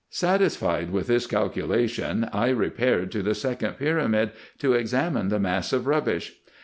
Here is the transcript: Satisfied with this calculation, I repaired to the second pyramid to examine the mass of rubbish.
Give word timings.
Satisfied 0.09 0.89
with 0.89 1.05
this 1.05 1.27
calculation, 1.27 2.27
I 2.33 2.49
repaired 2.49 3.11
to 3.11 3.21
the 3.21 3.35
second 3.35 3.73
pyramid 3.77 4.31
to 4.57 4.73
examine 4.73 5.27
the 5.27 5.39
mass 5.39 5.71
of 5.73 5.85
rubbish. 5.85 6.37